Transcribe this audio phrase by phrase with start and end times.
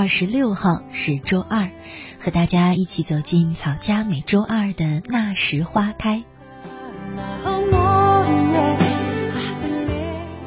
[0.00, 1.72] 二十六号，是周二，
[2.18, 6.24] 和大家一起走进草家每周二的那时花开。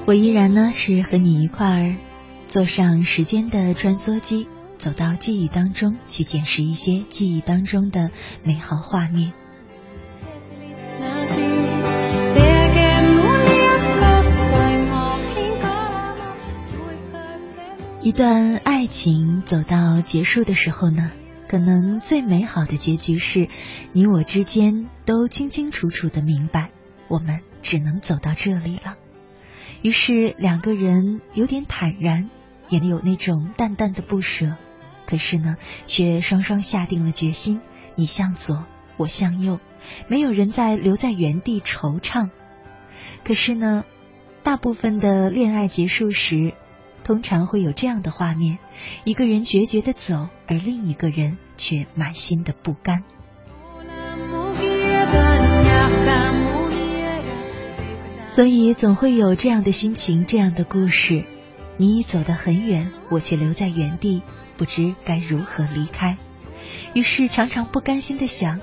[0.08, 1.96] 我依然呢是和你一块儿
[2.48, 4.48] 坐上时间的穿梭机，
[4.80, 8.10] 走到记忆当中去捡拾一些记忆当中的
[8.42, 9.34] 美好画面。
[18.04, 21.12] 一段爱情走到结束的时候呢，
[21.48, 23.48] 可能最美好的结局是，
[23.94, 26.72] 你我之间都清清楚楚的明白，
[27.08, 28.98] 我们只能走到这里了。
[29.84, 32.30] 于是两个人有点坦然，
[32.68, 34.58] 也有那种淡淡的不舍，
[35.08, 37.62] 可是呢，却双双下定了决心，
[37.96, 38.66] 你向左，
[38.98, 39.62] 我向右，
[40.10, 42.32] 没有人再留在原地惆怅。
[43.24, 43.86] 可是呢，
[44.44, 46.54] 大部分的恋爱结束时。
[47.04, 48.60] 通常会有这样的画面：
[49.04, 53.04] 一个人决绝的走，而另一个人却满心的不甘。
[58.26, 61.26] 所以总会有这样的心情，这样的故事。
[61.78, 64.22] 你已走得很远，我却留在原地，
[64.58, 66.18] 不知该如何离开。
[66.94, 68.60] 于是常常不甘心的想：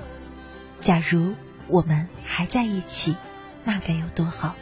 [0.79, 1.35] 假如
[1.67, 3.15] 我们还在一起，
[3.63, 4.55] 那该有多好。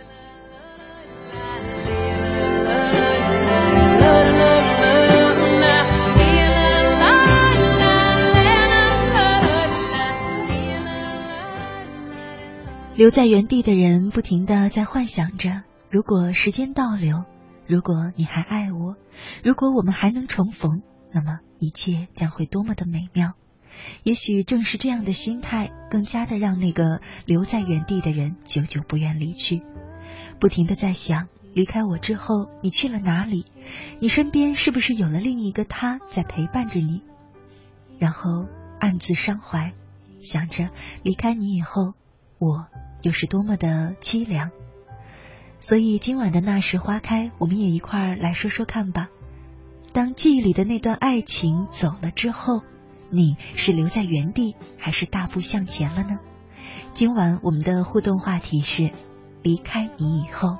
[13.00, 17.24] 留在原地的人，不停的在幻想着：如果时间倒流，
[17.66, 18.98] 如果你还爱我，
[19.42, 23.36] 如果我们还能重逢，那么一切将会多么的美妙。
[24.04, 29.62] 也许正是这样的心态，更加的让那个留在原地的人久久不愿离去，
[30.42, 33.46] 不停的在想：离开我之后，你去了哪里？
[34.02, 37.02] 你身边是不是有了另一个他在陪伴着你？
[37.98, 39.72] 然后暗自伤怀，
[40.20, 40.70] 想着
[41.02, 41.94] 离开你以后，
[42.40, 42.68] 我。
[43.02, 44.52] 又是多么的凄凉，
[45.62, 49.08] 所以今晚的那时花开，我们也一块来说说看吧。
[49.94, 52.62] 当记忆里的那段爱情走了之后，
[53.10, 56.20] 你是留在原地，还是大步向前了呢？
[56.94, 58.92] 今晚我们的互动话题是：
[59.44, 60.58] 离开你以后。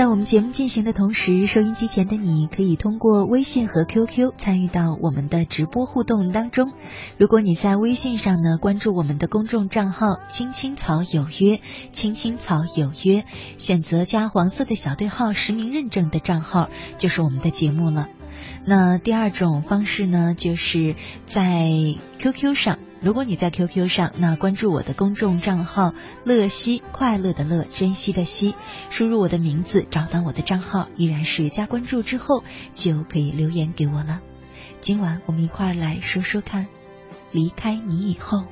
[0.00, 6.72] 在我们节目进行的同时，收音机前的你可以通过微信和 QQ 参与到我们的直播互动当中。
[7.18, 11.60] 如果你在微信上呢，关注我们的公众账号“青青草有约
[11.92, 13.26] ”，“青青草有约”，
[13.60, 18.08] 选择加黄色的小对号实名认证的账号，就是我们的节目了。
[18.64, 20.96] 那第二种方式呢，就是
[21.26, 21.68] 在
[22.16, 22.78] QQ 上。
[23.02, 28.54] 如果你在 QQ 上，那关注我的公众账号“乐西”，快乐的乐，珍惜的惜，
[28.90, 32.44] 输入我的名字，找到我的账号，依然是加关注之后
[32.74, 34.20] 就可以留言给我了。
[34.82, 36.66] 今晚我们一块儿来说说看，
[37.32, 38.44] 离开你以后。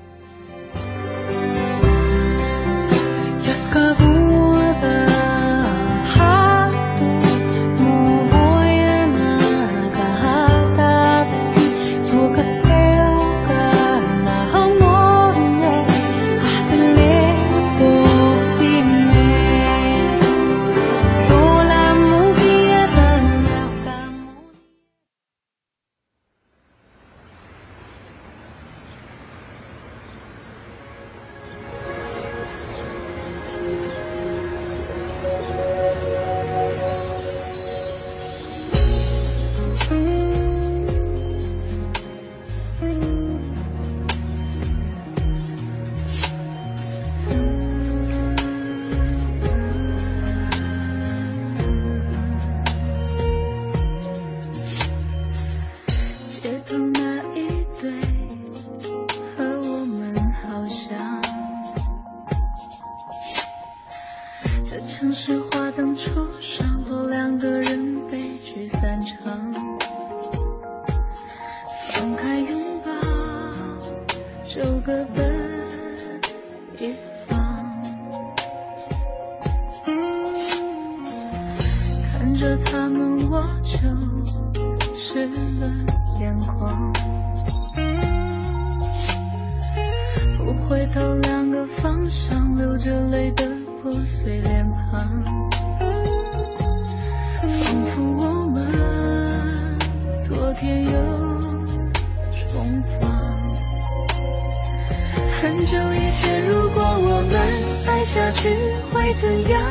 [105.49, 107.41] 很久以前，如果我们
[107.87, 108.51] 爱下去
[108.93, 109.63] 会怎样？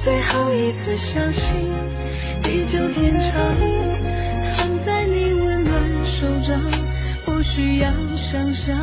[0.00, 1.52] 最后一次相信
[2.44, 3.34] 地久天长，
[4.56, 5.74] 放在你温暖
[6.04, 6.62] 手掌，
[7.24, 8.78] 不需要想象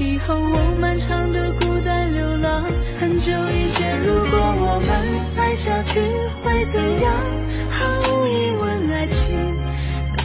[0.00, 2.64] 以后我漫长的孤单流浪。
[2.98, 4.90] 很久以前，如果我们
[5.36, 6.00] 爱下去
[6.42, 7.14] 会怎样？
[7.70, 9.54] 毫无疑问，爱情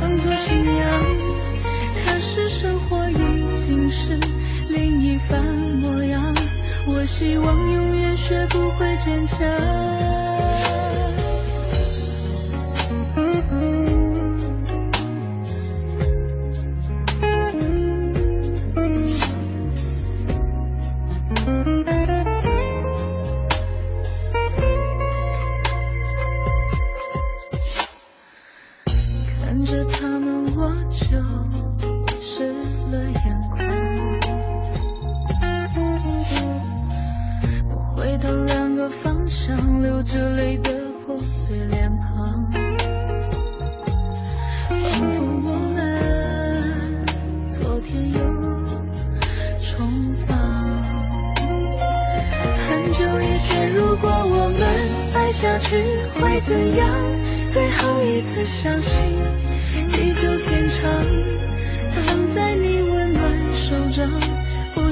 [0.02, 1.21] 当作信仰。
[5.32, 5.42] 般
[5.80, 6.36] 模样
[6.86, 9.91] 我希望永远学不会坚强。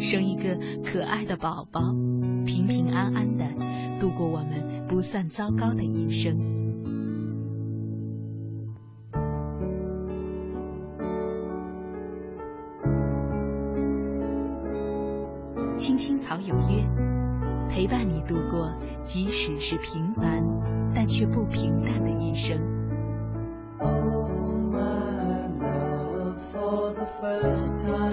[0.00, 1.80] 生一个可爱的宝宝，
[2.46, 3.44] 平平安安的
[4.00, 6.36] 度过我们不算糟糕的一生。
[15.76, 16.84] 青青草有约，
[17.68, 20.44] 陪伴你度过即使是平凡
[20.94, 22.58] 但却不平淡的一生。
[27.20, 28.07] first time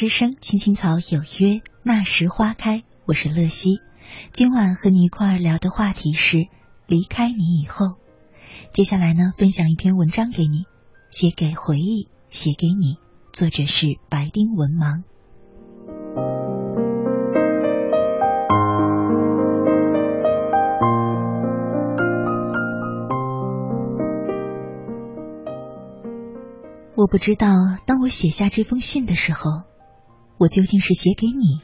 [0.00, 2.84] 之声》青青草有约，那时花开。
[3.04, 3.82] 我是乐西，
[4.32, 6.48] 今晚和你一块儿聊的话题是
[6.86, 7.98] 离开你以后。
[8.72, 10.64] 接下来呢，分享一篇文章给你，
[11.10, 12.96] 写给回忆，写给你，
[13.34, 15.02] 作者是白丁文盲。
[26.96, 27.48] 我不知道，
[27.84, 29.64] 当我写下这封信的时候，
[30.40, 31.60] 我究竟是写给你，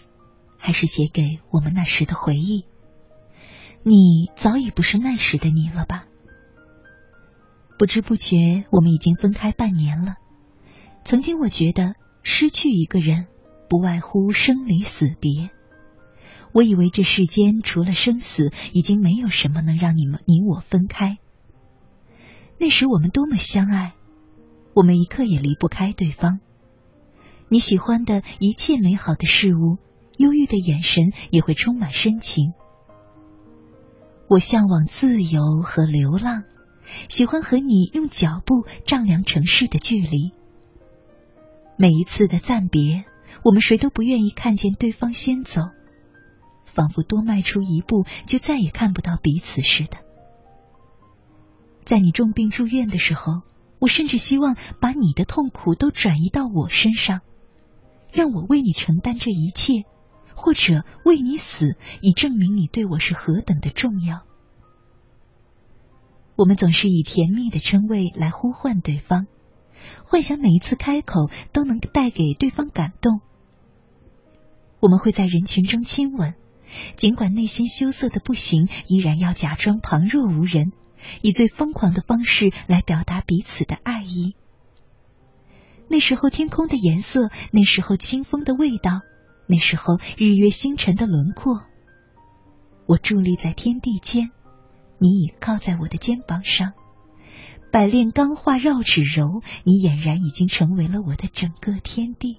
[0.59, 2.67] 还是写给我们那时的回忆？
[3.83, 6.05] 你早已不是那时的你了吧？
[7.79, 10.17] 不知不觉，我们已经分开半年了。
[11.07, 13.29] 曾经我觉得失去一个人，
[13.71, 15.49] 不外乎生离死别。
[16.53, 21.17] 我以为这世间除了生死，已经没有什么能让你们你我分开。
[22.59, 23.95] 那时我们多么相爱，
[24.75, 26.41] 我们一刻也离不开对方。
[27.49, 29.79] 你喜欢的一切美好的事物，
[30.19, 32.53] 忧郁的眼神也会充满深情。
[34.29, 36.45] 我向往自由和流浪。
[37.09, 40.33] 喜欢和你用脚步丈量城市的距离。
[41.77, 43.05] 每一次的暂别，
[43.45, 45.63] 我们谁都不愿意看见对方先走，
[46.65, 49.99] 仿佛多迈出一步就再也看不到彼此似的。
[51.85, 53.43] 在你重病住院的时候，
[53.81, 57.21] 我甚至希望把你的痛苦都转移到我身上，
[58.17, 59.85] 让我为你承担这一切，
[60.35, 64.23] 或者为你死，以证明你对我是何等的重要。
[66.35, 69.27] 我们总是以甜蜜的称谓来呼唤对方，
[70.07, 73.21] 幻想每一次开口都能带给对方感动。
[74.81, 76.37] 我们会在人群中亲吻，
[76.97, 80.73] 尽管内心羞涩的不行，依然要假装旁若无人，
[81.21, 84.37] 以最疯狂的方式来表达彼此的爱意。
[85.89, 89.03] 那时候天空的颜色，那时候清风的味道，
[89.47, 91.63] 那时候日月星辰的轮廓，
[92.87, 94.31] 我伫立在天地间。
[94.99, 96.73] 你倚靠在我的肩膀上，
[97.71, 102.39] 百炼钢化绕指柔，你俨然已经成为了我的整个天地。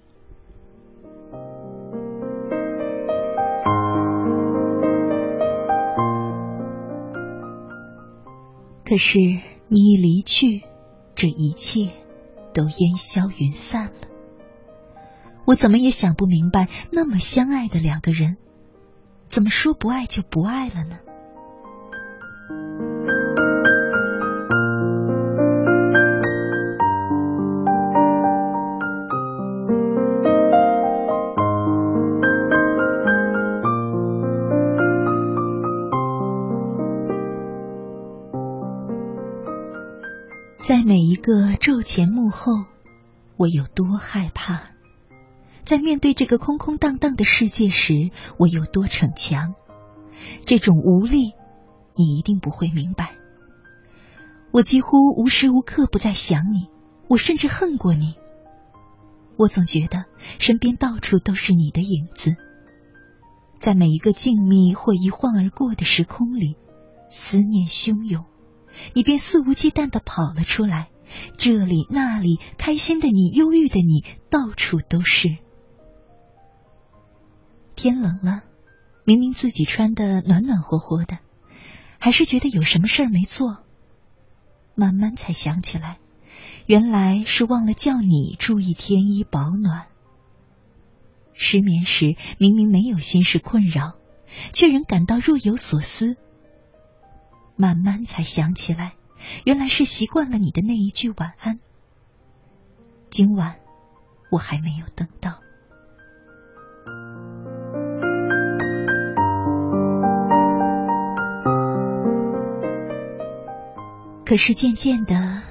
[8.83, 10.63] 可是你一离去，
[11.13, 11.91] 这一切
[12.57, 13.91] 都烟消云散了。
[15.45, 18.37] 我怎么也想不明白，那么相爱的两个人，
[19.29, 20.97] 怎么说不爱就不爱了呢？
[40.67, 42.51] 在每一个昼前幕后，
[43.37, 44.73] 我有多害怕；
[45.63, 49.55] 在面对这个空空荡荡的世界时，我有多逞强。
[50.45, 51.31] 这种无力，
[51.95, 53.15] 你一定不会明白。
[54.51, 56.67] 我几乎无时无刻不在想你，
[57.07, 58.15] 我甚至恨过你。
[59.37, 60.03] 我总觉得
[60.37, 62.35] 身边到处都是你的影子，
[63.57, 66.57] 在每一个静谧或一晃而过的时空里，
[67.07, 68.25] 思念汹涌。
[68.93, 70.89] 你便肆无忌惮的跑了出来，
[71.37, 75.37] 这里那里，开心的你，忧郁的你，到处都是。
[77.75, 78.43] 天冷了，
[79.03, 81.19] 明明自己穿的暖暖和和的，
[81.99, 83.57] 还是觉得有什么事儿没做。
[84.75, 85.99] 慢慢才想起来，
[86.65, 89.87] 原来是忘了叫你注意添衣保暖。
[91.33, 93.93] 失眠时明明没有心事困扰，
[94.53, 96.17] 却仍感到若有所思。
[97.57, 98.93] 慢慢才想起来，
[99.43, 101.59] 原来是习惯了你的那一句晚安。
[103.09, 103.55] 今晚
[104.29, 105.39] 我还没有等到，
[114.23, 115.41] 可是渐渐的，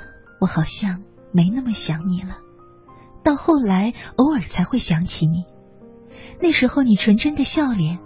[0.40, 2.38] 我好像没那么想你了。
[3.24, 5.44] 到后来，偶尔才会想起你。
[6.40, 7.98] 那时候，你纯真的笑脸，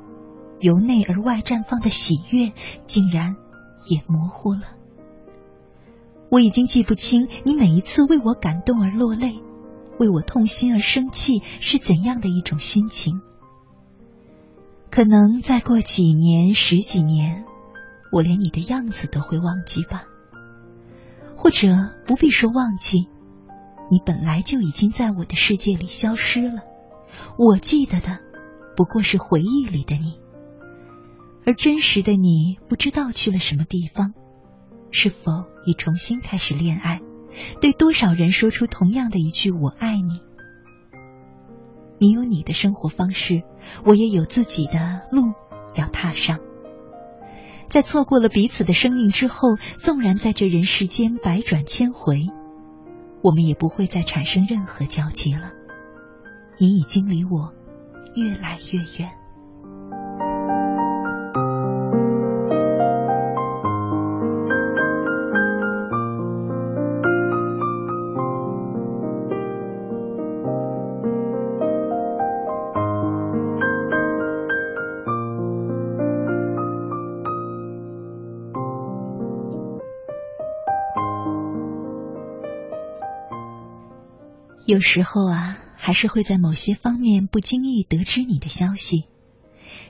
[0.58, 2.52] 由内而外绽放的喜悦，
[2.86, 3.36] 竟然。
[3.88, 4.62] 也模糊了，
[6.30, 9.40] 我已经记不清你每一次为我感动而落泪，
[9.98, 13.20] 为我痛心而生气是怎样的一种心情。
[14.90, 17.44] 可能再过几年、十几年，
[18.12, 20.04] 我连你的样子都会忘记吧。
[21.36, 21.68] 或者
[22.06, 23.08] 不必说忘记，
[23.90, 26.62] 你本来就已经在我的世界里消失了。
[27.38, 28.18] 我记得的，
[28.76, 30.18] 不过是回忆里的你。
[31.46, 34.14] 而真实的你不知道去了什么地方，
[34.90, 35.32] 是否
[35.64, 37.00] 已重新开始恋爱？
[37.60, 40.20] 对多少人说出同样的一句“我爱你”？
[41.98, 43.42] 你有你的生活方式，
[43.84, 45.32] 我也有自己的路
[45.74, 46.40] 要踏上。
[47.68, 52.26] 在错过了彼此的生命之后，纵然在这人世间百转千回，
[53.22, 55.52] 我们也不会再产生任何交集了。
[56.58, 57.54] 你已经离我
[58.16, 59.12] 越来越远。
[84.80, 89.04] 有时候啊，还是会在某些方面不经意得知你的消息，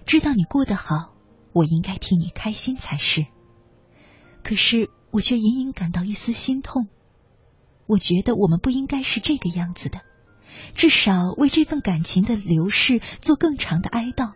[0.04, 1.14] 知道你过得好，
[1.52, 3.24] 我应该替你开心才是。
[4.42, 6.88] 可是我却隐隐感到一丝心痛。
[7.86, 10.00] 我觉得我们不应该是这个样子的，
[10.74, 14.32] 至少为这份感情的流逝做更长的哀悼，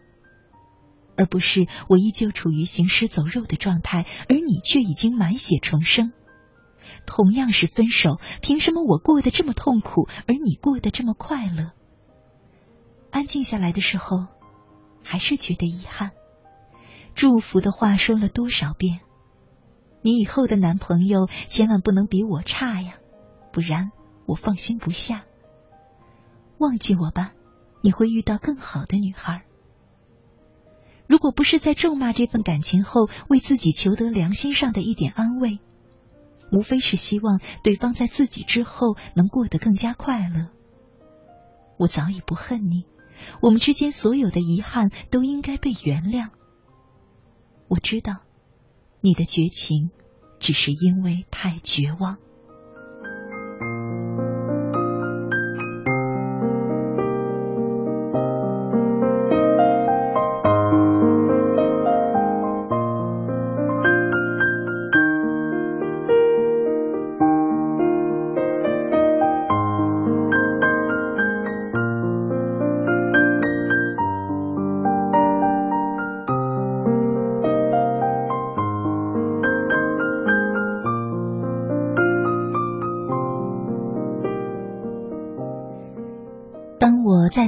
[1.17, 6.13] 而不是我依旧处于行尸走肉的状态，而你却已经满血重生。
[7.07, 11.73] 同样是分手，凭什么我过得这么痛苦，而你过得这么快乐？
[13.11, 14.27] 安静下来的时候，
[15.03, 16.13] 还是觉得遗憾。
[17.15, 19.01] 祝福的话说了多少遍？
[20.03, 22.97] 你以后的男朋友千万不能比我差呀，
[23.53, 23.91] 不然
[24.27, 25.25] 我放心不下。
[26.59, 27.33] 忘记我吧，
[27.83, 29.45] 你会遇到更好的女孩。
[31.07, 35.59] 如果不是在咒骂这份感情后，为自己求得良心上的一点安慰。
[36.55, 40.51] 无非是希望对方在自己之后能过得更加快乐。
[41.77, 42.87] 我早已不恨你，
[43.43, 46.29] 我们之间所有的遗憾都应该被原谅。
[47.67, 48.19] 我知道，
[49.01, 49.91] 你的绝情
[50.39, 52.19] 只是因为太绝望。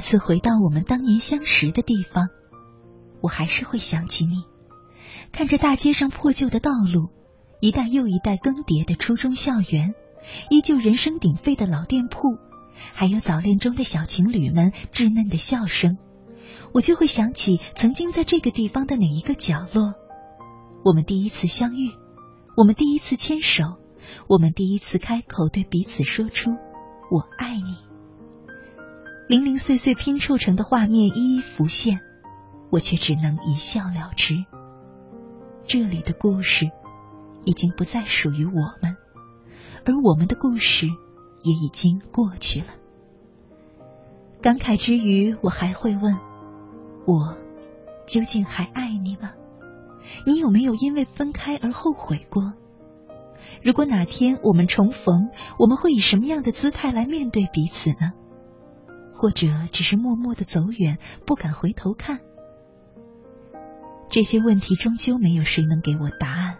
[0.06, 2.28] 次回到我们当年相识的地方，
[3.20, 4.44] 我还是会想起你。
[5.32, 7.08] 看着大街上破旧的道路，
[7.60, 9.94] 一代又一代更迭的初中校园，
[10.48, 12.38] 依旧人声鼎沸的老店铺，
[12.94, 15.98] 还有早恋中的小情侣们稚嫩的笑声，
[16.72, 19.94] 我就会想起曾经在这个地方的哪一个角落，
[20.84, 21.90] 我们第一次相遇，
[22.56, 23.64] 我们第一次牵手，
[24.28, 26.52] 我们第一次开口对彼此说出
[27.10, 27.84] “我爱你”。
[29.28, 31.98] 零零碎碎拼凑成的画面一一浮现，
[32.70, 34.44] 我却只能一笑了之。
[35.66, 36.70] 这里的故事
[37.44, 38.96] 已经不再属于我们，
[39.84, 40.86] 而我们的故事
[41.42, 42.66] 也已经过去了。
[44.40, 46.16] 感慨之余，我还会问：
[47.04, 47.36] 我
[48.06, 49.32] 究竟还爱你吗？
[50.24, 52.52] 你有没有因为分开而后悔过？
[53.60, 58.12] 如果哪天我们重逢，我们会以什么样的姿态来面对彼此呢？
[59.18, 62.20] 或者只是默默的走远，不敢回头看。
[64.10, 66.58] 这些问题终究没有谁能给我答案。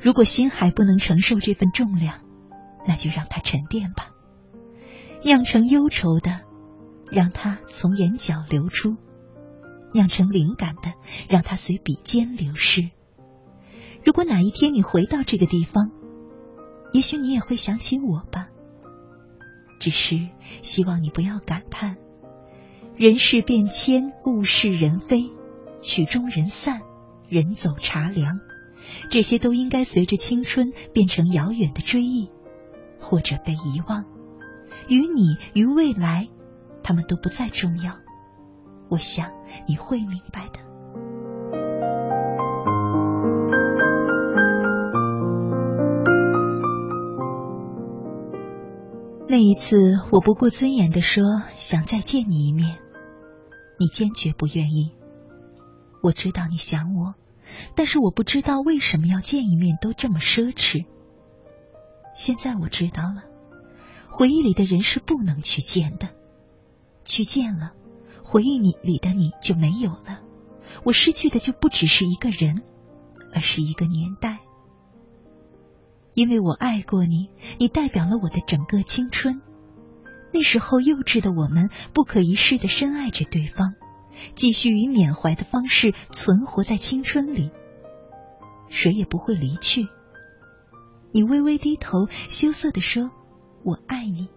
[0.00, 2.20] 如果心还不能承受这份重量，
[2.86, 4.10] 那就让它沉淀吧，
[5.22, 6.40] 酿成忧愁的，
[7.08, 8.96] 让它从眼角流出；
[9.94, 10.92] 酿成灵感的，
[11.28, 12.90] 让它随笔尖流失。
[14.04, 15.92] 如果哪一天你回到这个地方，
[16.92, 18.48] 也许你也会想起我吧。
[19.84, 20.18] 只是
[20.62, 21.98] 希望你不要感叹，
[22.96, 25.30] 人事变迁，物是人非，
[25.82, 26.80] 曲终人散，
[27.28, 28.40] 人走茶凉，
[29.10, 32.30] 这些都应该随着青春变成遥远的追忆，
[32.98, 34.06] 或者被遗忘。
[34.88, 36.30] 与你，与未来，
[36.82, 37.98] 他们都不再重要。
[38.88, 39.32] 我想
[39.68, 40.60] 你会明白的。
[49.34, 52.78] 那一次，我不顾尊严的说想再见你一面，
[53.80, 54.92] 你坚决不愿意。
[56.04, 57.16] 我知道你想我，
[57.74, 60.86] 但是我不知道为什么要见一面都这么奢侈。
[62.14, 63.24] 现在我知道了，
[64.08, 66.10] 回忆里的人是不能去见的，
[67.04, 67.72] 去见了，
[68.22, 70.20] 回忆你里的你就没有了，
[70.84, 72.62] 我失去的就不只是一个人，
[73.32, 74.43] 而是一个年代。
[76.14, 79.42] 因为我爱过你，你代表了我的整个青春。
[80.32, 83.74] 那时候幼稚的我们，不可一世的深爱着对方，
[84.34, 87.50] 继续以缅怀的方式存活在青春里。
[88.68, 89.88] 谁也不会离去。
[91.12, 93.10] 你微微低头，羞涩的说
[93.62, 94.28] ：“我爱你。”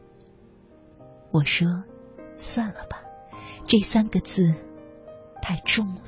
[1.33, 1.83] 我说
[2.37, 3.01] ：“算了吧，
[3.65, 4.53] 这三个字
[5.41, 6.01] 太重了。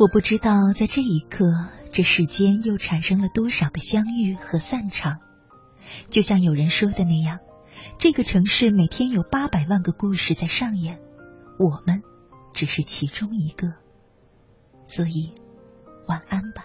[0.00, 5.18] 我不知道在这一刻，这世间又产生了多少个相遇和散场。
[6.08, 7.40] 就像有人说的那样，
[7.98, 10.98] 这个城市每天有八百万个故事在上演，
[11.58, 12.02] 我们
[12.54, 13.74] 只是其中一个。
[14.86, 15.34] 所以，
[16.06, 16.64] 晚安吧。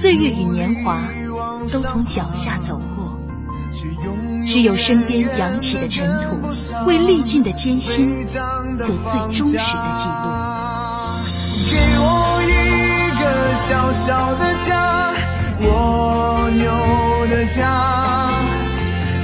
[0.00, 1.08] 岁月与年华
[1.72, 3.18] 都从脚下走过，
[4.46, 10.22] 只有身边扬起的尘土，为历尽的艰辛做最忠实的记录。
[11.68, 15.12] 给我一个小小的家，
[15.62, 18.30] 蜗牛的家，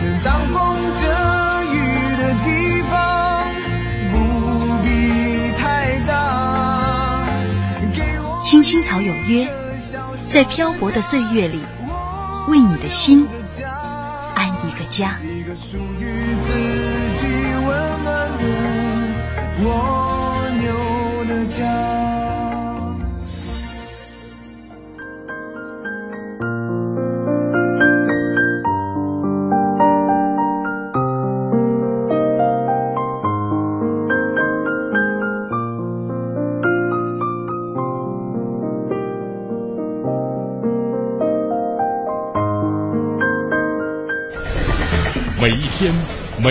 [0.02, 1.06] 能挡风遮
[1.72, 1.76] 雨
[2.18, 3.46] 的地方，
[4.10, 4.14] 不
[4.82, 7.28] 必太大。
[8.42, 9.48] 青青草有约，
[10.34, 11.60] 在漂泊的岁月里，
[12.48, 13.24] 为你的心
[14.34, 15.16] 安一个家。
[15.22, 16.52] 一个属于自
[17.20, 17.28] 己
[17.64, 18.44] 温暖的
[19.64, 20.03] 蜗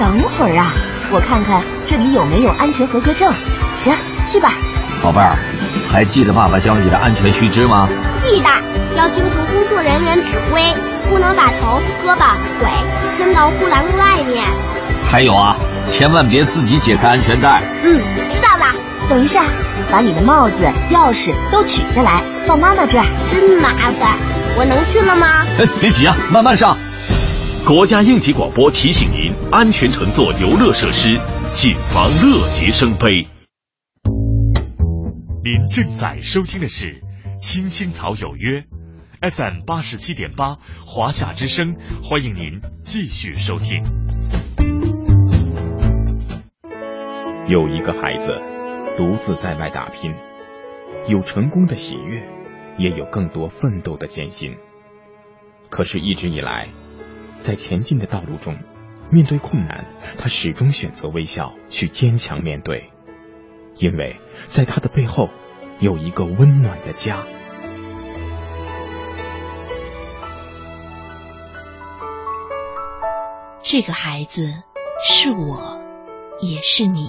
[0.00, 0.72] 等会儿啊，
[1.12, 3.30] 我看看这里有没有安全合格证。
[3.76, 3.92] 行，
[4.26, 4.50] 去吧。
[5.02, 5.36] 宝贝儿，
[5.92, 7.86] 还记得爸爸教你的安全须知吗？
[8.24, 8.48] 记得，
[8.96, 10.62] 要听从工作人员指挥，
[11.10, 12.24] 不能把头、胳膊、
[12.58, 12.70] 腿
[13.14, 14.42] 伸到护栏外面。
[15.04, 15.54] 还有啊，
[15.86, 17.62] 千万别自己解开安全带。
[17.84, 18.74] 嗯，知道了。
[19.06, 19.42] 等一下，
[19.90, 23.04] 把你的帽子、钥匙都取下来，放妈妈这儿。
[23.30, 23.68] 真麻
[24.00, 24.16] 烦，
[24.56, 25.26] 我能去了吗？
[25.58, 26.78] 哎， 别急啊，慢慢上。
[27.66, 31.20] 国家应急广播提醒您：安全乘坐游乐设施，
[31.52, 33.24] 谨防乐极生悲。
[35.44, 36.86] 您正在收听的是
[37.40, 38.64] 《青青草有约》
[39.30, 43.84] ，FM 八十七点八，华夏之声，欢迎您继续收听。
[47.48, 48.40] 有一个孩子
[48.96, 50.12] 独自在外打拼，
[51.06, 52.26] 有成功的喜悦，
[52.78, 54.56] 也有更多奋斗的艰辛。
[55.68, 56.66] 可是，一直以来，
[57.40, 58.58] 在前进的道路中，
[59.10, 59.86] 面对困难，
[60.18, 62.90] 他始终选择微笑，去坚强面对。
[63.76, 65.30] 因为在他的背后
[65.80, 67.24] 有一个温暖的家。
[73.62, 74.52] 这个孩子
[75.02, 75.80] 是我，
[76.40, 77.08] 也是你。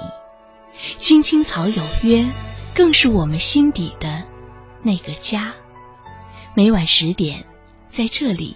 [0.97, 2.25] 青青草有约，
[2.73, 4.23] 更是我们心底的
[4.81, 5.53] 那个家。
[6.55, 7.45] 每晚十点，
[7.91, 8.55] 在这里，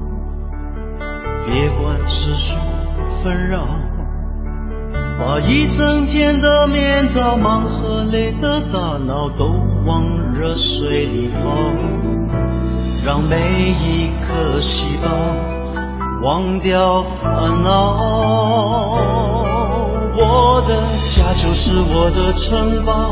[1.45, 2.57] 别管世俗
[3.23, 3.67] 纷扰，
[5.19, 9.45] 把一整天的面罩忙和累的大脑都
[9.85, 11.39] 往热水里泡，
[13.05, 13.37] 让每
[13.69, 15.09] 一颗细胞
[16.21, 18.99] 忘掉烦恼。
[20.13, 20.75] 我的
[21.05, 23.11] 家就是我的城堡，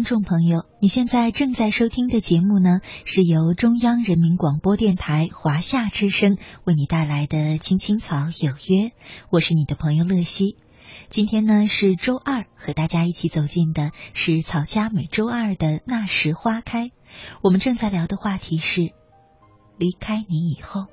[0.00, 8.88] 听众朋友，你现在正在收听的节目呢，是由中央人民广播电台华夏之声为你带来的《青青草有约》，
[9.28, 10.56] 我是你的朋友乐西。
[11.10, 16.92] 今天呢是周二，和大家一起走进的是草家每周二的那时花开。
[17.42, 18.94] 我们正在聊的话题是
[19.76, 20.86] 离开你以后。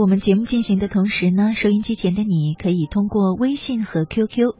[0.00, 4.54] 我们节目进行的同时呢，收音机前的你可以通过微信和 QQ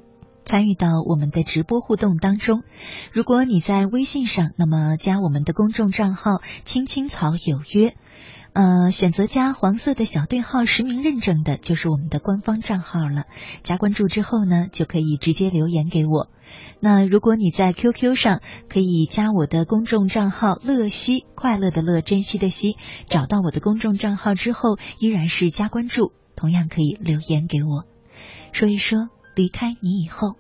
[0.49, 2.63] 参与到我们的直播互动当中。
[3.13, 7.95] 如果你在微信上，那么加我们的公众账号“青青草有约”。
[8.55, 13.25] 呃，选择加黄色的小对号实名认证的，就是我们的官方账号了。
[13.63, 16.31] 加关注之后呢，就可以直接留言给我。
[16.81, 22.79] 那如果你在 QQ 上，可以加我的公众账号“乐西”，快乐的乐，珍惜的惜。
[23.07, 27.85] 找到我的公众账号之后，依然是加关注，同样可以留言给我，
[28.53, 30.35] 说一说离开你以后。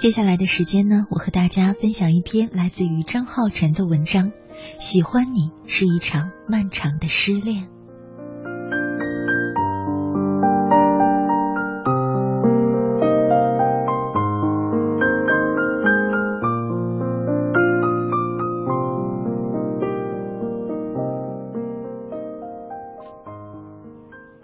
[0.00, 4.32] 接下来的时间呢，我和大家分享一篇来自于张浩晨的文章。
[4.78, 7.68] 喜欢你是一场漫长的失恋。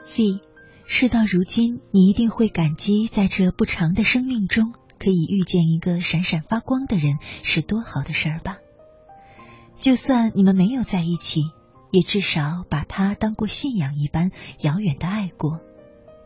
[0.02, 0.40] Z，
[0.84, 4.74] 事到如今，你一定会感激在这不长的生命中。
[5.07, 8.59] 可以遇见一个闪闪发光的人是多好的事儿吧？
[9.78, 11.42] 就算你们没有在一起，
[11.92, 14.32] 也至少把他当过信仰一般
[14.62, 15.61] 遥远的爱过，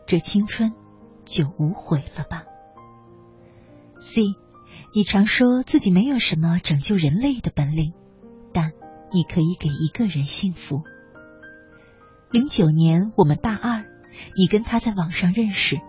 [0.07, 0.73] 这青春
[1.25, 2.45] 就无悔了吧
[3.99, 4.23] ？C，
[4.95, 7.93] 你常说自己没有什么拯救人类的本领，
[8.51, 8.71] 但
[9.13, 10.81] 你可以给一个人幸福。
[12.31, 13.85] 零九年我们大二，
[14.35, 15.79] 你跟他在网上认识。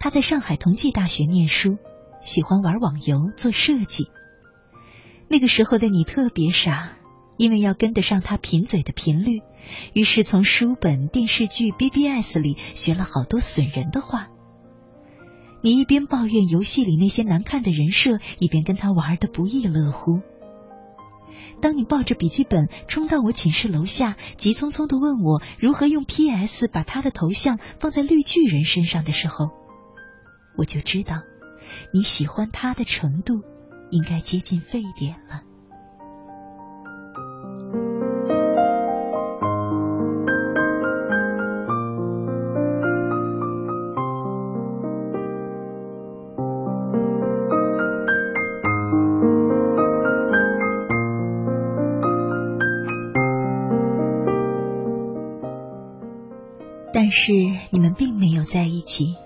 [0.00, 1.78] 他在上海同济大学念书，
[2.24, 4.10] 喜欢玩网游、做设计。
[5.28, 6.96] 那个时候的你特别傻，
[7.36, 9.40] 因为要跟得上他贫嘴的频率，
[9.92, 14.28] 于是从书本、电视剧、BBS 里学了好多损人的话。
[15.62, 20.20] 你一边抱怨游戏里那些难看的人设，一边跟他玩的不亦乐乎。
[21.60, 29.50] 当你抱着笔记本冲到我寝室楼下，急匆匆的问我如何用 PS 把他的头像放在绿巨人身上的时候，
[30.58, 31.22] 我就知道，
[31.92, 33.42] 你喜欢他的程度
[33.90, 35.42] 应该接近沸点了。
[56.94, 57.32] 但是
[57.70, 59.21] 你们并没有在一起。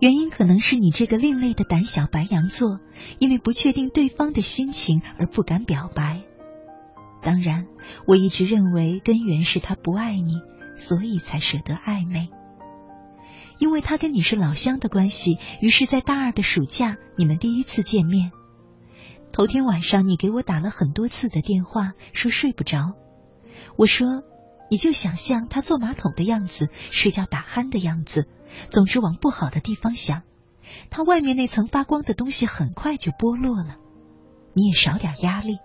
[0.00, 2.80] 原因可能是你这个另类的胆小白羊座，
[3.18, 6.22] 因为不确定对方的心情而不敢表白。
[7.20, 7.66] 当然，
[8.06, 10.40] 我一直认为根源是他不爱你，
[10.74, 12.30] 所以才舍得暧昧。
[13.58, 18.32] 因为他跟你是老乡的关系，于是，在大二的暑假，你们第一次见面。
[19.32, 22.94] 头天晚上，你给我打了很多次的电话，说睡不着。
[23.76, 24.22] 我说，
[24.70, 28.28] 你就想象他坐马桶的样子，睡觉打鼾的样子，
[28.70, 30.22] 总之往不好的地方想。
[30.88, 33.76] 他外面那层发光的东西很快就剥落了，
[34.54, 35.58] 你也少点压力。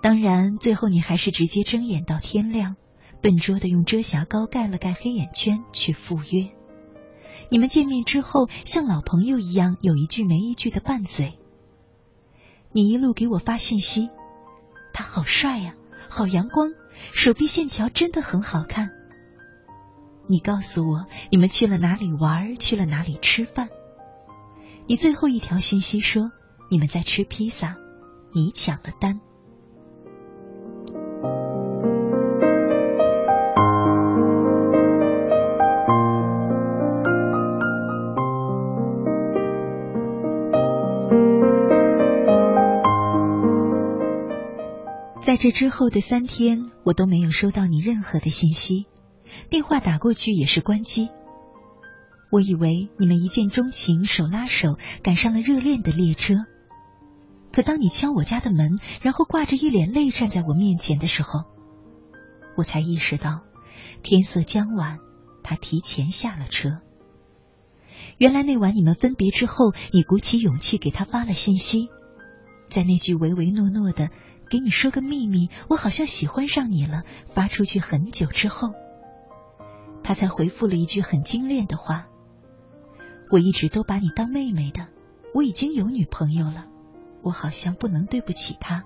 [0.00, 2.76] 当然，最后你还是直接睁眼到天亮。
[3.20, 6.52] 笨拙的用遮瑕膏盖了盖黑眼圈去赴约。
[7.50, 11.36] 你们见面之后，像老朋友一样，有一句没一句的拌嘴。
[12.70, 14.08] 你一路给我发信息，
[14.92, 15.74] 他好帅呀，
[16.08, 16.74] 好阳光，
[17.12, 18.90] 手臂线条真的很好看。
[20.26, 23.68] 你告诉我你们去了哪里玩，去了哪里吃饭。
[24.86, 26.32] 你最后一条信息说
[26.70, 27.76] 你们在吃披萨，
[28.32, 29.20] 你抢了单。
[45.28, 48.86] 在这之后的三天，我都没有收到你任何的信息，
[49.50, 51.10] 电话打过去也是关机。
[52.32, 56.46] 我以为你们一见钟情，手拉手赶上了热恋的列车。
[57.52, 61.44] 可当你敲我家的门，然后挂着一脸泪站在我面前的时候，
[62.56, 63.42] 我才意识到
[64.02, 64.96] 天色将晚，
[65.42, 66.80] 他提前下了车。
[68.16, 71.90] 原来那晚你们分别之后，你鼓起勇气给他发了信息，
[72.70, 74.08] 在那句唯唯诺诺的。
[74.48, 77.02] 给你说个秘密，我好像喜欢上你了。
[77.26, 78.72] 发出去很久之后，
[80.02, 82.06] 他才回复了一句很精炼的话
[83.30, 84.88] ：“我一直都把你当妹妹的，
[85.34, 86.66] 我已经有女朋友了，
[87.22, 88.84] 我好像不能对不起她。”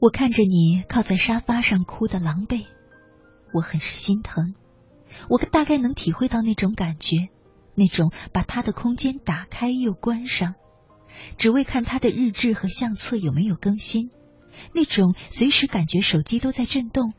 [0.00, 2.66] 我看着你靠在沙发上哭的狼狈，
[3.54, 4.54] 我很是心疼。
[5.30, 7.30] 我大概能体会到那种感觉。
[7.74, 10.54] 那种把他的空间打开又关上，
[11.36, 14.10] 只为看他的日志和相册有没有更新；
[14.72, 17.12] 那种随时感觉手机都在震动；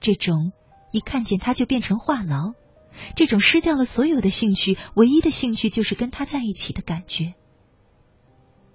[0.00, 0.52] 这种
[0.92, 2.54] 一看见他就变成话痨；
[3.16, 7.34] 这种失掉了所有的兴趣，唯一的兴趣就是跟他在一起的感觉。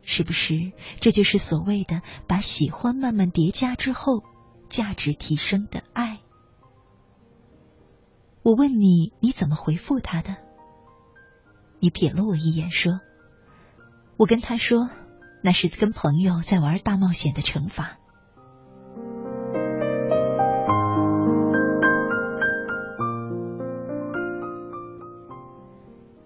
[0.01, 0.71] 是不是
[1.01, 4.23] 这就是所谓的把喜欢慢慢叠加之后，
[4.67, 6.19] 价值提升的爱？
[8.41, 10.37] 我问你，你怎么回复他的？
[11.80, 12.99] 你瞥了我一眼，说
[14.17, 14.89] ：“我跟他说，
[15.41, 17.97] 那是跟朋友在玩大冒险的惩罚。”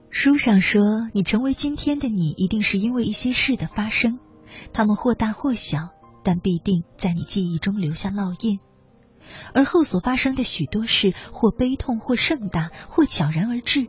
[0.09, 0.81] 书上说，
[1.13, 4.19] 你成为今天的你，一定是因为一些事的发生，
[4.71, 5.89] 他们或大或小，
[6.23, 8.59] 但必定在你记忆中留下烙印。
[9.53, 13.87] 而后所发生的许多事，或悲痛，或盛大，或悄然而至。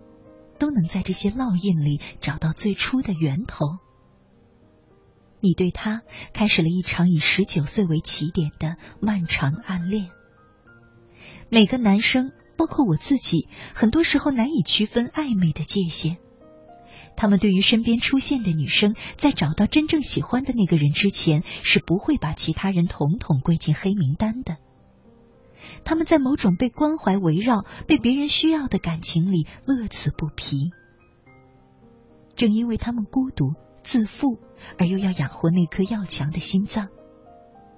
[0.58, 3.78] 都能在这些烙印里找到最初的源头。
[5.40, 6.02] 你对他
[6.32, 10.08] 开始了一场以十九岁为起点的漫长暗恋。
[11.50, 16.16] 每个男生，包括我自己，很多时候难以区分暧昧的界限。
[17.16, 24.56] 他们对于身边出现的女生，在找到真正喜欢的那个人之前，是不会把其他人统统归进黑名单的。
[25.82, 30.70] 他们在某种被关怀围绕、被别人需要的感情里乐此不疲。
[32.36, 34.38] 正因为他们孤独、自负，
[34.78, 36.88] 而又要养活那颗要强的心脏，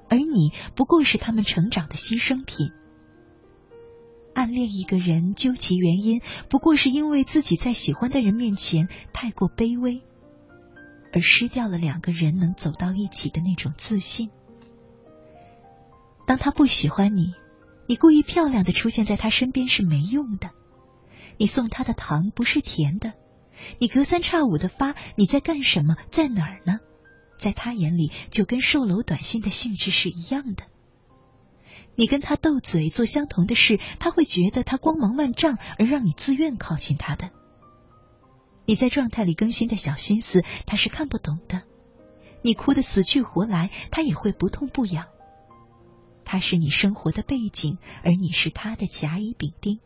[0.09, 2.71] 而你不过是他们成长的牺牲品。
[4.35, 10.03] 暗恋一个人，究其原因，不过是因为自己在喜欢的人面前太过卑微，
[11.13, 14.31] 而失掉了两个人能走到一起的那种自信。
[16.27, 17.35] 当他不喜欢你。
[17.89, 20.51] 你故意漂亮的出现在他身边是没用的，
[21.39, 23.13] 你送他的糖不是甜的，
[23.79, 26.81] 你隔三差五的发你在干什么，在哪儿呢？
[27.39, 30.65] 在他眼里就跟售楼短信的性质是一样的。
[31.95, 37.31] 你跟他斗嘴做相同的事，他会觉得他光芒万丈，而让你自愿靠近他的。
[38.65, 41.63] 你在状态里更新的小心思，他是看不懂的。
[42.43, 45.07] 你哭得死去活来，他也会不痛不痒。
[46.27, 49.79] 他是你生活的背景，而你是他的甲乙丙丁。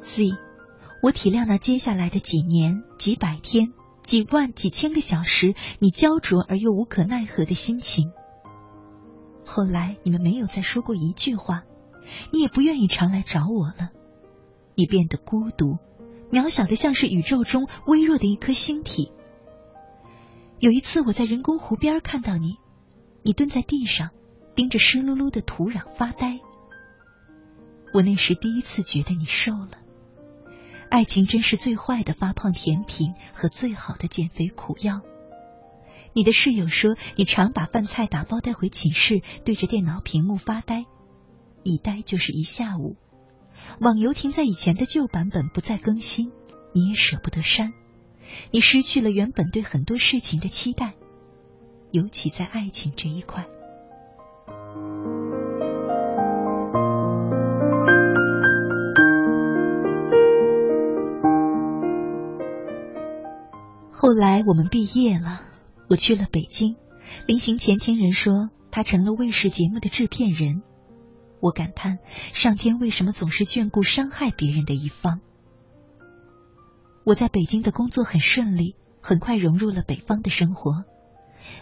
[0.00, 0.32] 所以，
[1.02, 3.72] 我体谅那接下来的几年、几百天、
[4.04, 8.12] 几万、几千个小时，你焦灼而又无可奈何的心情。
[9.46, 11.62] 后来你们没有再说过一句话。
[12.32, 13.90] 你也不愿意常来找我了。
[14.74, 15.78] 你变得孤独，
[16.30, 19.12] 渺小的像是宇宙中微弱的一颗星体。
[20.60, 22.56] 有一次我在人工湖边看到你，
[23.22, 24.10] 你蹲在地上，
[24.54, 26.40] 盯着湿漉漉的土壤发呆。
[27.94, 29.78] 我那时第一次觉得你瘦了。
[30.90, 35.02] 爱情真是最坏的发胖甜品和最好的减肥苦药。
[36.14, 40.86] 你的室友说，你常把饭菜打包带回寝室，对着电脑屏幕发呆，
[41.68, 42.96] 一待就是一下午。
[43.80, 46.32] 网游停在以前的旧版本，不再更新，
[46.74, 47.72] 你也舍不得删。
[48.50, 50.94] 你失去了原本对很多事情的期待，
[51.90, 53.46] 尤其在爱情这一块。
[63.92, 65.42] 后来我们毕业了，
[65.90, 66.76] 我去了北京。
[67.26, 70.62] 临行前听人说他成了卫视节目的制片人，
[71.40, 71.98] 我感叹
[72.32, 75.20] 上天为什么总是眷顾伤害别人的一方。
[77.04, 80.84] 我在北京的工作很顺利，很快融入了北方的生活。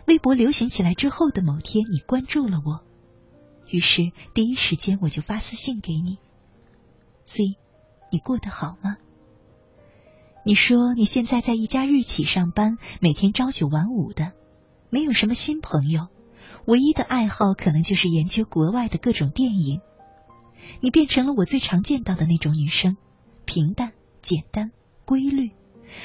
[0.06, 2.82] 微博流行起来之后的某天，你关注了我，
[3.70, 6.18] 于是第一时间我就发私信给你
[7.24, 7.56] ：“Z，
[8.10, 8.96] 你过得好吗？”
[10.44, 14.32] 你说你现在在一家日企上班，每天朝九晚五的，
[14.90, 16.08] 没有什么新朋友，
[16.66, 19.80] 唯一的爱好可能就是研究国外的各种电影。
[20.80, 22.96] 你变成了我最常见到的那种女生，
[23.44, 24.72] 平淡、简单、
[25.04, 25.52] 规律，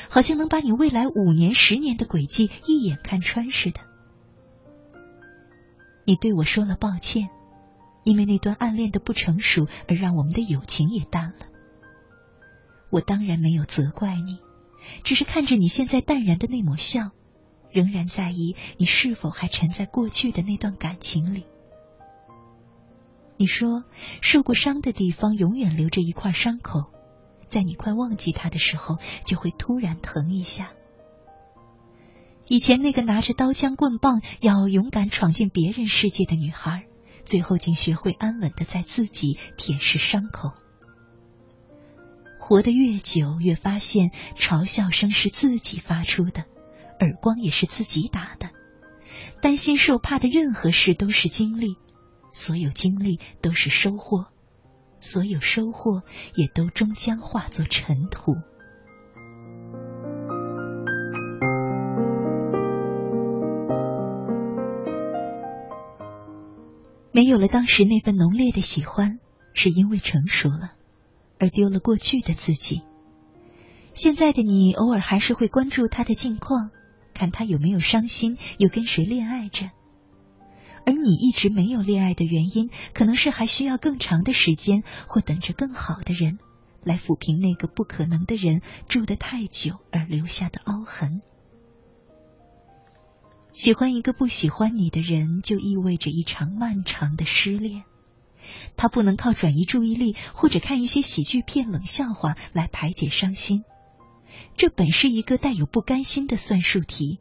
[0.07, 3.82] 好像能把你未来五年、十年的轨迹一眼看穿似的。
[6.05, 7.30] 你对我说了抱歉，
[8.03, 11.47] 因为那段暗恋的不成熟而让我们的友情也淡了。
[12.91, 14.38] 我当然没有责怪你，
[15.03, 17.12] 只是看着你现在淡然的那抹笑，
[17.72, 21.46] 仍然在意你是否还沉在过去的那段感情里。
[23.38, 23.84] 你说，
[24.22, 26.92] 受过伤的地方永远留着一块伤口，
[27.48, 30.72] 在你快忘记它的时候，就会突然疼一下。
[32.48, 36.86] 以前那个拿着刀枪棍棒要勇敢闯进别人世界的女孩，
[37.24, 40.52] 最后竟学会安稳的在自己舔舐伤口。
[42.40, 46.44] 活得越久，越发现嘲笑声是自己发出的，
[47.02, 48.49] 耳光也是自己打的。
[49.41, 51.76] 担心受怕的任何事都是经历，
[52.32, 54.28] 所有经历都是收获，
[54.99, 56.04] 所有收获
[56.36, 58.36] 也都终将化作尘土。
[67.12, 69.20] 没有了当时那份浓烈的喜欢，
[69.54, 70.72] 是因为成熟了。
[71.39, 72.84] 而丢了过去的自己。
[73.95, 76.70] 现在的你偶尔还是会关注他的近况，
[77.14, 79.72] 看他有没有伤心，又跟谁恋爱着。
[80.86, 86.39] 而你一直没有恋爱的原因，可能是还需要更长的时间，或等着更好的人
[86.84, 91.22] 来抚平那个不可能的人住得太久而留下的凹痕。
[93.51, 97.84] 喜欢一个不喜欢你的人，就意味着一场漫长的失恋。
[98.76, 103.64] 他不能靠转移注意力或者看一些喜剧片、冷笑话来排解伤心，
[104.58, 107.20] 这本是一个带有不甘心的算术题。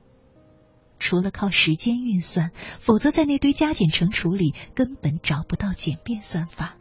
[0.99, 6.77] 除了靠时间运算，否则在那堆加减乘除里根本找不到简便算法。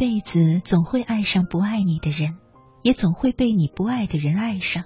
[0.00, 2.38] 辈子总会爱上不爱你的人，
[2.82, 4.84] 也总会被你不爱的人爱上，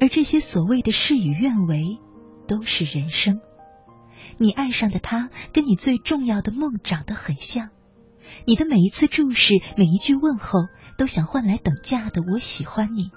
[0.00, 2.00] 而这些所谓的事与愿违，
[2.48, 3.40] 都是人生。
[4.38, 7.70] 你爱上的他，跟你最重要的梦长得很像，
[8.44, 10.62] 你的每一次注视，每一句问候，
[10.98, 13.12] 都想换来等价的“我喜欢你”。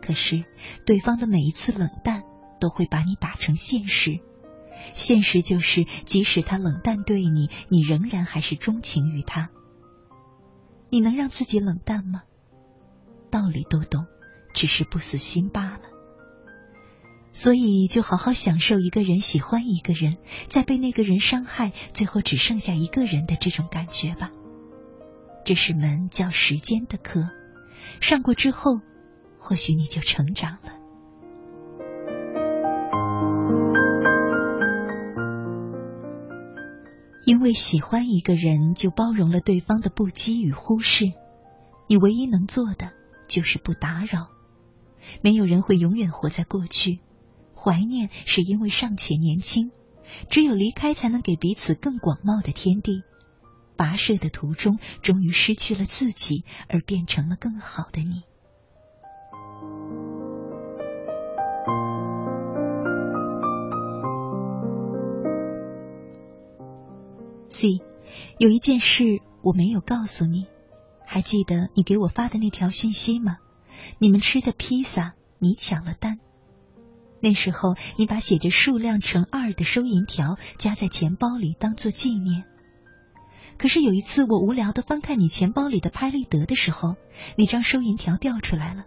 [0.00, 0.44] 可是，
[0.86, 2.22] 对方的每一次冷淡，
[2.60, 4.20] 都会把你打成现实。
[4.92, 9.50] 现实就是，即使他冷淡对你，你仍然还是钟情于他。
[10.90, 12.22] 你能让自己冷淡吗？
[13.30, 14.06] 道理都懂，
[14.54, 15.80] 只是不死心罢了。
[17.32, 20.16] 所以，就好好享受一个人喜欢一个人，
[20.48, 24.32] 再被那个人伤害，最后只剩下一个人的这种感觉吧。
[25.44, 27.28] 这是门叫时间的课，
[28.00, 28.80] 上过之后，
[29.38, 30.69] 或许你就成长了。
[37.40, 41.06] 因为喜欢一个人就包容了对方的不羁与忽视，
[41.88, 42.92] 你唯一能做的
[43.28, 44.28] 就是不打扰。
[45.22, 47.00] 没有人会永远活在过去，
[47.56, 49.70] 怀念是因为尚且年轻，
[50.28, 53.04] 只有离开才能给彼此更广袤的天地。
[53.74, 58.24] 跋涉的途中，终于失去了自己，而变成了更好的你。
[67.60, 67.82] C，
[68.38, 70.46] 有一件事我没有告诉你，
[71.04, 73.36] 还记得你给我发的那条信息吗？
[73.98, 76.20] 你们吃的披萨，你抢了单。
[77.20, 82.44] 那时候你把写着数量乘二的收银条夹在钱包里当做纪念。
[83.58, 86.96] 可是有一次我无聊的翻看你钱包里的拍立得的时候，
[87.36, 88.86] 那张收银条掉出来了。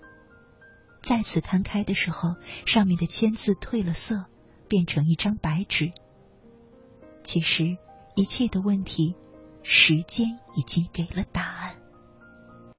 [0.99, 4.25] 再次摊开的时候，上面的签字褪了色，
[4.67, 5.91] 变成一张白纸。
[7.23, 7.77] 其实。
[8.15, 9.15] 一切的问题，
[9.63, 11.75] 时间已经给了答案。